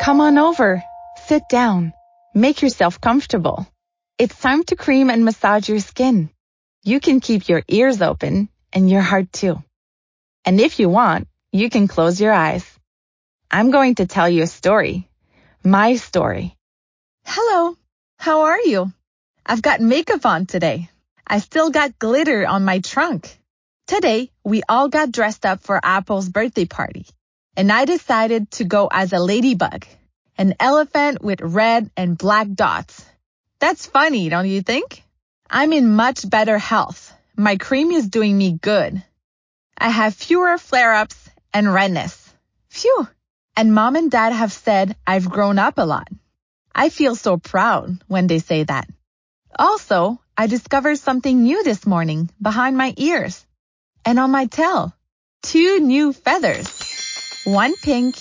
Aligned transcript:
Come 0.00 0.22
on 0.22 0.38
over. 0.38 0.82
Sit 1.26 1.42
down. 1.50 1.92
Make 2.34 2.62
yourself 2.62 3.02
comfortable. 3.02 3.68
It's 4.16 4.34
time 4.34 4.64
to 4.64 4.74
cream 4.74 5.10
and 5.10 5.26
massage 5.26 5.68
your 5.68 5.80
skin. 5.80 6.30
You 6.82 7.00
can 7.00 7.20
keep 7.20 7.50
your 7.50 7.62
ears 7.68 8.00
open 8.00 8.48
and 8.72 8.88
your 8.88 9.02
heart 9.02 9.30
too. 9.30 9.62
And 10.46 10.58
if 10.58 10.80
you 10.80 10.88
want, 10.88 11.28
you 11.52 11.68
can 11.68 11.86
close 11.86 12.18
your 12.18 12.32
eyes. 12.32 12.64
I'm 13.50 13.70
going 13.70 13.96
to 13.96 14.06
tell 14.06 14.26
you 14.26 14.44
a 14.44 14.46
story. 14.46 15.06
My 15.62 15.96
story. 15.96 16.56
Hello. 17.26 17.76
How 18.16 18.44
are 18.44 18.60
you? 18.60 18.90
I've 19.44 19.60
got 19.60 19.82
makeup 19.82 20.24
on 20.24 20.46
today. 20.46 20.88
I 21.26 21.40
still 21.40 21.68
got 21.68 21.98
glitter 21.98 22.46
on 22.46 22.64
my 22.64 22.78
trunk. 22.78 23.38
Today, 23.86 24.30
we 24.44 24.62
all 24.66 24.88
got 24.88 25.12
dressed 25.12 25.44
up 25.44 25.62
for 25.62 25.78
Apple's 25.84 26.30
birthday 26.30 26.64
party. 26.64 27.04
And 27.56 27.70
I 27.70 27.84
decided 27.84 28.50
to 28.52 28.64
go 28.64 28.88
as 28.90 29.12
a 29.12 29.18
ladybug, 29.18 29.84
an 30.38 30.54
elephant 30.60 31.22
with 31.22 31.40
red 31.40 31.90
and 31.96 32.16
black 32.16 32.52
dots. 32.52 33.04
That's 33.58 33.86
funny, 33.86 34.28
don't 34.28 34.48
you 34.48 34.62
think? 34.62 35.02
I'm 35.48 35.72
in 35.72 35.94
much 35.94 36.28
better 36.28 36.58
health. 36.58 37.12
My 37.36 37.56
cream 37.56 37.90
is 37.90 38.08
doing 38.08 38.36
me 38.36 38.52
good. 38.52 39.02
I 39.76 39.88
have 39.88 40.14
fewer 40.14 40.58
flare-ups 40.58 41.28
and 41.52 41.72
redness. 41.72 42.32
Phew. 42.68 43.08
And 43.56 43.74
mom 43.74 43.96
and 43.96 44.10
dad 44.10 44.32
have 44.32 44.52
said 44.52 44.96
I've 45.06 45.28
grown 45.28 45.58
up 45.58 45.78
a 45.78 45.84
lot. 45.84 46.08
I 46.74 46.88
feel 46.88 47.16
so 47.16 47.36
proud 47.36 47.98
when 48.06 48.26
they 48.26 48.38
say 48.38 48.64
that. 48.64 48.88
Also, 49.58 50.20
I 50.36 50.46
discovered 50.46 50.98
something 50.98 51.42
new 51.42 51.64
this 51.64 51.84
morning 51.84 52.30
behind 52.40 52.76
my 52.76 52.94
ears 52.96 53.44
and 54.04 54.18
on 54.18 54.30
my 54.30 54.46
tail. 54.46 54.94
Two 55.42 55.80
new 55.80 56.12
feathers. 56.12 56.68
One 57.44 57.74
pink, 57.76 58.16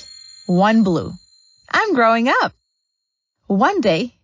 one 0.48 0.84
blue. 0.84 1.14
I'm 1.72 1.94
growing 1.94 2.28
up. 2.28 2.54
One 3.48 3.82
day, 3.82 4.16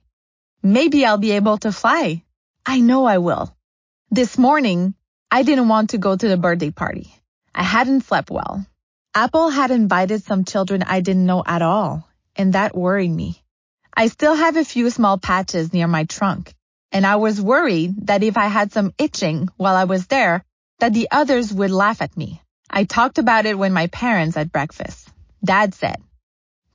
maybe 0.62 1.06
I'll 1.06 1.18
be 1.18 1.32
able 1.32 1.58
to 1.60 1.72
fly. 1.72 2.24
I 2.66 2.80
know 2.80 3.06
I 3.06 3.20
will. 3.20 3.56
This 4.12 4.38
morning, 4.38 4.96
I 5.32 5.44
didn't 5.44 5.68
want 5.68 5.92
to 5.92 5.98
go 5.98 6.16
to 6.16 6.28
the 6.28 6.38
birthday 6.38 6.72
party. 6.72 7.14
I 7.54 7.64
hadn't 7.64 8.06
slept 8.06 8.30
well. 8.30 8.66
Apple 9.14 9.50
had 9.50 9.72
invited 9.72 10.24
some 10.24 10.44
children 10.46 10.84
I 10.84 11.00
didn't 11.00 11.26
know 11.26 11.44
at 11.46 11.62
all, 11.62 12.08
and 12.36 12.54
that 12.54 12.76
worried 12.76 13.12
me. 13.12 13.42
I 13.96 14.08
still 14.08 14.36
have 14.36 14.58
a 14.58 14.66
few 14.66 14.90
small 14.90 15.18
patches 15.18 15.72
near 15.72 15.88
my 15.88 16.04
trunk, 16.04 16.54
and 16.92 17.06
I 17.06 17.16
was 17.16 17.42
worried 17.42 18.08
that 18.08 18.24
if 18.24 18.38
I 18.38 18.48
had 18.48 18.74
some 18.74 18.94
itching 18.98 19.50
while 19.58 19.76
I 19.76 19.86
was 19.86 20.08
there, 20.08 20.44
that 20.80 20.94
the 20.94 21.08
others 21.12 21.54
would 21.54 21.72
laugh 21.72 22.02
at 22.02 22.18
me. 22.18 22.42
I 22.70 22.84
talked 22.84 23.18
about 23.18 23.46
it 23.46 23.58
with 23.58 23.72
my 23.72 23.88
parents 23.88 24.36
at 24.36 24.52
breakfast. 24.52 25.08
Dad 25.44 25.74
said, 25.74 25.98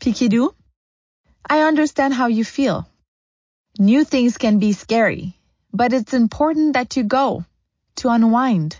Pikidou, 0.00 0.54
I 1.48 1.62
understand 1.62 2.14
how 2.14 2.26
you 2.26 2.44
feel. 2.44 2.88
New 3.78 4.04
things 4.04 4.36
can 4.36 4.58
be 4.58 4.72
scary, 4.72 5.36
but 5.72 5.92
it's 5.92 6.14
important 6.14 6.74
that 6.74 6.96
you 6.96 7.02
go 7.02 7.44
to 7.96 8.08
unwind 8.08 8.76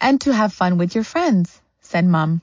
and 0.00 0.20
to 0.22 0.32
have 0.32 0.52
fun 0.52 0.78
with 0.78 0.94
your 0.94 1.04
friends, 1.04 1.60
said 1.80 2.04
mom. 2.04 2.42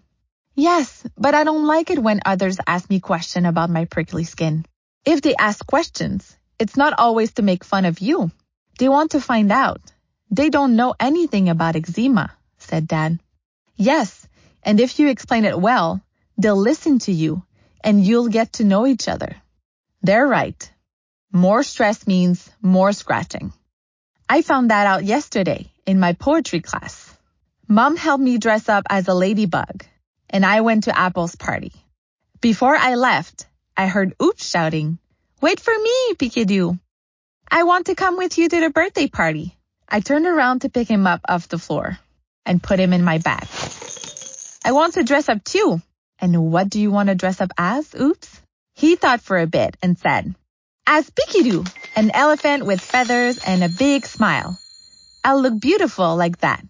Yes, 0.55 1.03
but 1.17 1.35
I 1.35 1.43
don't 1.43 1.65
like 1.65 1.89
it 1.89 2.01
when 2.01 2.21
others 2.25 2.57
ask 2.65 2.89
me 2.89 2.99
questions 2.99 3.45
about 3.45 3.69
my 3.69 3.85
prickly 3.85 4.23
skin. 4.23 4.65
If 5.05 5.21
they 5.21 5.35
ask 5.35 5.65
questions, 5.65 6.35
it's 6.59 6.75
not 6.75 6.97
always 6.97 7.33
to 7.33 7.41
make 7.41 7.63
fun 7.63 7.85
of 7.85 7.99
you. 7.99 8.31
They 8.79 8.89
want 8.89 9.11
to 9.11 9.21
find 9.21 9.51
out. 9.51 9.81
They 10.29 10.49
don't 10.49 10.75
know 10.75 10.95
anything 10.99 11.49
about 11.49 11.75
eczema, 11.75 12.33
said 12.57 12.87
dad. 12.87 13.19
Yes, 13.75 14.27
and 14.63 14.79
if 14.79 14.99
you 14.99 15.07
explain 15.07 15.45
it 15.45 15.59
well, 15.59 16.01
they'll 16.37 16.57
listen 16.57 16.99
to 16.99 17.11
you 17.11 17.43
and 17.87 18.03
you'll 18.03 18.27
get 18.27 18.51
to 18.51 18.65
know 18.65 18.85
each 18.85 19.07
other. 19.07 19.33
They're 20.01 20.27
right. 20.27 20.69
More 21.31 21.63
stress 21.63 22.05
means 22.05 22.49
more 22.61 22.91
scratching. 22.91 23.53
I 24.27 24.41
found 24.41 24.71
that 24.71 24.87
out 24.87 25.05
yesterday 25.05 25.71
in 25.85 25.97
my 25.97 26.11
poetry 26.11 26.59
class. 26.59 27.15
Mom 27.65 27.95
helped 27.95 28.21
me 28.21 28.39
dress 28.39 28.67
up 28.67 28.83
as 28.89 29.07
a 29.07 29.13
ladybug 29.13 29.85
and 30.29 30.45
I 30.45 30.59
went 30.59 30.83
to 30.83 30.97
Apple's 30.97 31.37
party. 31.37 31.71
Before 32.41 32.75
I 32.75 32.95
left, 32.95 33.45
I 33.77 33.87
heard 33.87 34.15
Oops 34.21 34.45
shouting, 34.45 34.99
Wait 35.39 35.61
for 35.61 35.73
me, 35.73 36.13
Pikidou. 36.15 36.77
I 37.49 37.63
want 37.63 37.85
to 37.85 37.95
come 37.95 38.17
with 38.17 38.37
you 38.37 38.49
to 38.49 38.59
the 38.59 38.69
birthday 38.69 39.07
party. 39.07 39.55
I 39.87 40.01
turned 40.01 40.25
around 40.27 40.63
to 40.63 40.69
pick 40.69 40.89
him 40.89 41.07
up 41.07 41.21
off 41.29 41.47
the 41.47 41.57
floor 41.57 41.97
and 42.45 42.61
put 42.61 42.81
him 42.81 42.91
in 42.91 43.05
my 43.05 43.19
bag. 43.19 43.47
I 44.65 44.73
want 44.73 44.95
to 44.95 45.05
dress 45.05 45.29
up 45.29 45.41
too. 45.45 45.81
And 46.19 46.51
what 46.51 46.69
do 46.69 46.79
you 46.79 46.91
want 46.91 47.09
to 47.09 47.15
dress 47.15 47.41
up 47.41 47.51
as, 47.57 47.93
Oops? 47.93 48.41
He 48.75 48.95
thought 48.95 49.21
for 49.21 49.37
a 49.37 49.47
bit 49.47 49.77
and 49.81 49.97
said, 49.97 50.35
As 50.85 51.09
Pikidou, 51.09 51.67
an 51.95 52.11
elephant 52.11 52.65
with 52.65 52.81
feathers 52.81 53.39
and 53.45 53.63
a 53.63 53.69
big 53.69 54.05
smile. 54.05 54.57
I'll 55.23 55.41
look 55.41 55.59
beautiful 55.59 56.15
like 56.15 56.39
that. 56.39 56.63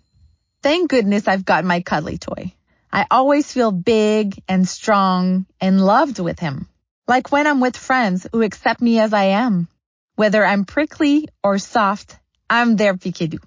Thank 0.64 0.90
goodness 0.90 1.28
I've 1.28 1.46
got 1.46 1.66
my 1.66 1.82
cuddly 1.82 2.18
toy. 2.18 2.54
I 2.92 3.06
always 3.12 3.52
feel 3.52 3.72
big 3.72 4.42
and 4.48 4.68
strong 4.68 5.46
and 5.62 5.86
loved 5.86 6.20
with 6.20 6.40
him. 6.40 6.68
Like 7.08 7.32
when 7.32 7.48
I'm 7.48 7.60
with 7.60 7.78
friends 7.78 8.26
who 8.32 8.42
accept 8.42 8.82
me 8.82 9.00
as 9.00 9.14
I 9.14 9.26
am. 9.26 9.68
Whether 10.16 10.44
I'm 10.44 10.66
prickly 10.66 11.30
or 11.44 11.58
soft, 11.58 12.18
I'm 12.50 12.76
their 12.76 12.96
Pikidou. 12.96 13.40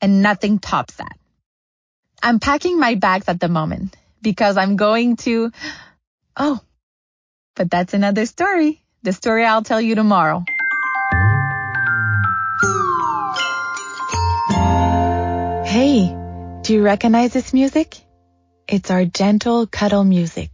And 0.00 0.22
nothing 0.22 0.58
tops 0.58 0.94
that. 0.94 1.16
I'm 2.22 2.40
packing 2.40 2.78
my 2.78 2.96
bags 2.96 3.28
at 3.28 3.40
the 3.40 3.48
moment 3.48 3.96
because 4.22 4.56
I'm 4.56 4.76
going 4.76 5.16
to, 5.16 5.50
oh, 6.36 6.60
but 7.56 7.70
that's 7.70 7.94
another 7.94 8.26
story. 8.26 8.82
The 9.02 9.12
story 9.12 9.44
I'll 9.44 9.62
tell 9.62 9.80
you 9.80 9.94
tomorrow. 9.94 10.44
Hey, 15.64 16.08
do 16.62 16.74
you 16.74 16.82
recognize 16.82 17.32
this 17.32 17.52
music? 17.52 17.96
It's 18.66 18.90
our 18.90 19.04
gentle 19.04 19.66
cuddle 19.66 20.04
music. 20.04 20.50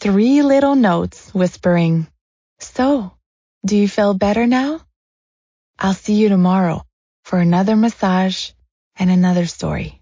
Three 0.00 0.42
little 0.42 0.76
notes 0.76 1.34
whispering, 1.34 2.06
So, 2.60 3.12
do 3.66 3.76
you 3.76 3.88
feel 3.88 4.14
better 4.14 4.46
now? 4.46 4.80
I'll 5.78 5.94
see 5.94 6.14
you 6.14 6.28
tomorrow 6.28 6.84
for 7.24 7.38
another 7.38 7.76
massage 7.76 8.50
and 8.96 9.10
another 9.10 9.46
story. 9.46 9.97